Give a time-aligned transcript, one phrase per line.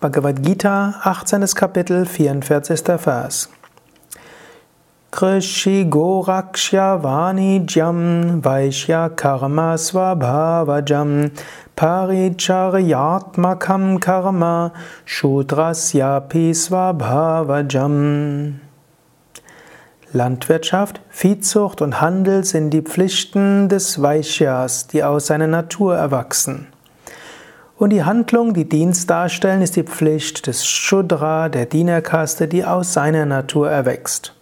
[0.00, 1.54] Bhagavad Gita, 18.
[1.54, 2.96] Kapitel, 44.
[2.96, 3.50] Vers.
[5.12, 11.30] Krishi Gorakshya Vanijam Vaishya Karma Swabhavajam
[11.76, 14.72] Paricharyatmakam Karma
[15.04, 18.54] Shudrasyapi Swabhavajam
[20.14, 26.68] Landwirtschaft, Viehzucht und Handel sind die Pflichten des Vaishyas, die aus seiner Natur erwachsen.
[27.80, 32.92] Und die Handlung, die Dienst darstellen, ist die Pflicht des Shudra, der Dienerkaste, die aus
[32.92, 34.34] seiner Natur erwächst.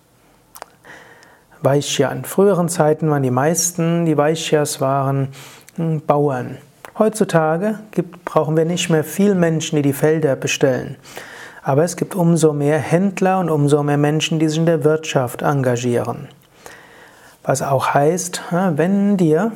[1.63, 2.11] Vaishya.
[2.11, 5.29] In früheren Zeiten waren die meisten, die Vaishyas waren
[5.77, 6.59] hm, Bauern.
[6.99, 10.97] Heutzutage gibt, brauchen wir nicht mehr viel Menschen, die die Felder bestellen.
[11.63, 15.43] Aber es gibt umso mehr Händler und umso mehr Menschen, die sich in der Wirtschaft
[15.43, 16.27] engagieren.
[17.45, 19.53] Was auch heißt, wenn dir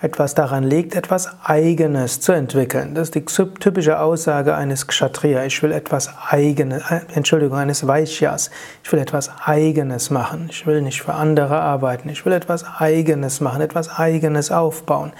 [0.00, 2.94] etwas daran liegt, etwas Eigenes zu entwickeln.
[2.94, 5.44] Das ist die typische Aussage eines Kshatriya.
[5.44, 8.50] Ich will etwas Eigenes, äh, Entschuldigung, eines Vaishyas.
[8.84, 10.48] Ich will etwas Eigenes machen.
[10.50, 12.08] Ich will nicht für andere arbeiten.
[12.08, 15.12] Ich will etwas Eigenes machen, etwas Eigenes aufbauen.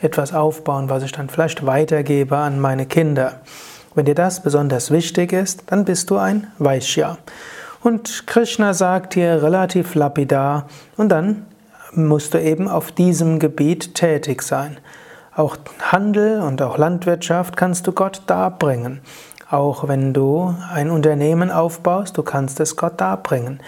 [0.00, 3.40] Etwas aufbauen, was ich dann vielleicht weitergebe an meine Kinder.
[3.94, 7.18] Wenn dir das besonders wichtig ist, dann bist du ein Vaishya.
[7.82, 10.66] Und Krishna sagt hier relativ lapidar,
[10.96, 11.46] und dann
[11.96, 14.78] musst du eben auf diesem Gebiet tätig sein.
[15.34, 19.00] Auch Handel und auch Landwirtschaft kannst du Gott darbringen.
[19.50, 23.60] Auch wenn du ein Unternehmen aufbaust, du kannst es Gott darbringen.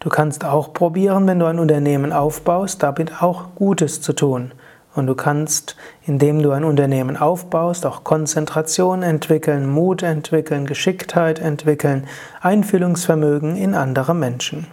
[0.00, 4.52] Du kannst auch probieren, wenn du ein Unternehmen aufbaust, damit auch Gutes zu tun.
[4.94, 12.06] Und du kannst, indem du ein Unternehmen aufbaust, auch Konzentration entwickeln, Mut entwickeln, Geschicktheit entwickeln,
[12.42, 14.66] Einfühlungsvermögen in andere Menschen.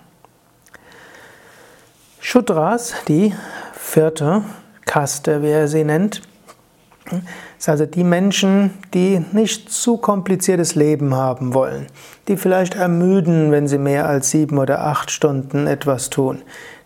[2.23, 3.33] Shudras, die
[3.73, 4.43] vierte
[4.85, 6.21] Kaste, wie er sie nennt,
[7.57, 11.87] ist also die Menschen, die nicht zu kompliziertes Leben haben wollen,
[12.27, 16.43] die vielleicht ermüden, wenn sie mehr als sieben oder acht Stunden etwas tun,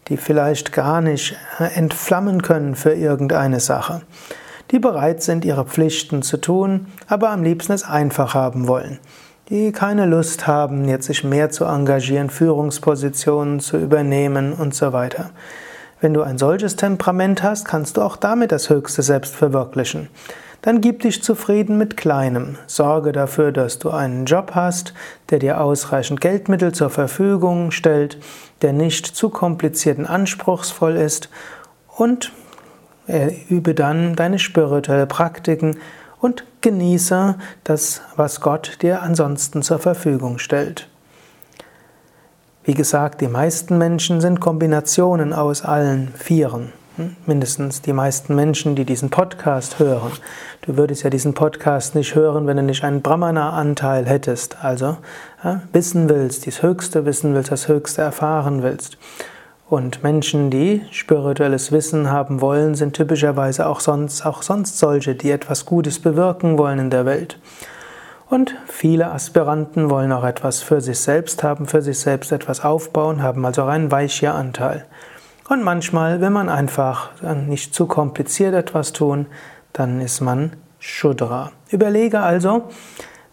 [0.07, 4.03] die vielleicht gar nicht entflammen können für irgendeine Sache,
[4.71, 8.99] die bereit sind, ihre Pflichten zu tun, aber am liebsten es einfach haben wollen
[9.49, 15.29] die keine Lust haben, jetzt sich mehr zu engagieren, Führungspositionen zu übernehmen und so weiter.
[16.01, 20.09] Wenn du ein solches Temperament hast, kannst du auch damit das höchste Selbst verwirklichen.
[20.61, 22.57] Dann gib dich zufrieden mit Kleinem.
[22.65, 24.95] Sorge dafür, dass du einen Job hast,
[25.29, 28.17] der dir ausreichend Geldmittel zur Verfügung stellt,
[28.63, 31.29] der nicht zu kompliziert und anspruchsvoll ist
[31.95, 32.31] und
[33.49, 35.77] übe dann deine spirituelle Praktiken
[36.19, 40.87] und genieße das, was Gott dir ansonsten zur Verfügung stellt.
[42.63, 46.73] Wie gesagt, die meisten Menschen sind Kombinationen aus allen Vieren.
[46.97, 47.15] Hm?
[47.25, 50.13] Mindestens die meisten Menschen, die diesen Podcast hören.
[50.61, 54.63] Du würdest ja diesen Podcast nicht hören, wenn du nicht einen Brahmana-Anteil hättest.
[54.63, 54.97] Also
[55.43, 58.97] ja, wissen willst, das Höchste wissen willst, das Höchste erfahren willst.
[59.67, 65.31] Und Menschen, die spirituelles Wissen haben wollen, sind typischerweise auch sonst, auch sonst solche, die
[65.31, 67.39] etwas Gutes bewirken wollen in der Welt.
[68.29, 73.23] Und viele Aspiranten wollen auch etwas für sich selbst haben, für sich selbst etwas aufbauen,
[73.23, 74.85] haben also auch einen Weichia-Anteil.
[75.49, 77.09] Und manchmal, wenn man einfach
[77.47, 79.25] nicht zu kompliziert etwas tun,
[79.73, 81.51] dann ist man Shudra.
[81.71, 82.65] Überlege also,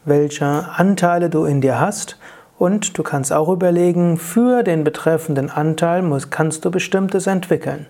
[0.06, 2.19] welche Anteile du in dir hast
[2.62, 7.86] und du kannst auch überlegen, für den betreffenden Anteil kannst du bestimmtes entwickeln.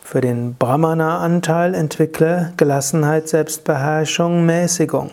[0.00, 5.10] Für den Brahmana-Anteil entwickle Gelassenheit, Selbstbeherrschung, Mäßigung.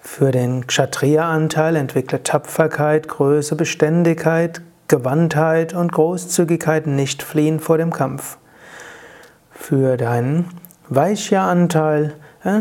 [0.00, 8.36] Für den Kshatriya-Anteil entwickle Tapferkeit, Größe, Beständigkeit, Gewandtheit und Großzügigkeit, nicht fliehen vor dem Kampf.
[9.50, 10.44] Für deinen
[10.90, 12.12] Vaishya-Anteil
[12.44, 12.60] äh,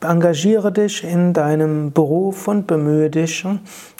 [0.00, 3.44] Engagiere dich in deinem Beruf und bemühe dich,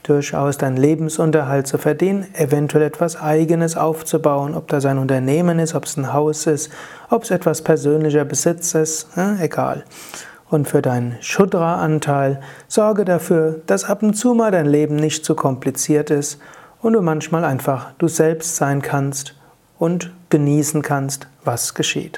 [0.04, 5.86] durchaus deinen Lebensunterhalt zu verdienen, eventuell etwas Eigenes aufzubauen, ob das ein Unternehmen ist, ob
[5.86, 6.70] es ein Haus ist,
[7.10, 9.82] ob es etwas persönlicher Besitz ist, äh, egal.
[10.48, 15.34] Und für deinen Shudra-Anteil sorge dafür, dass ab und zu mal dein Leben nicht zu
[15.34, 16.39] kompliziert ist
[16.80, 19.34] und du manchmal einfach du selbst sein kannst
[19.80, 22.16] und genießen kannst, was geschieht.